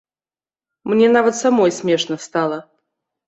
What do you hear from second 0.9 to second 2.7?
Мне нават самой смешна стала.